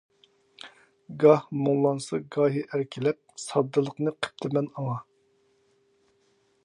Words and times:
گاھ، 1.23 1.43
مۇڭلانسام 1.65 2.25
گاھى 2.37 2.63
ئەركىلەپ، 2.69 3.21
ساددىلىقنى 3.45 4.15
قىپتىمەن 4.19 4.71
ئاڭا. 4.73 4.97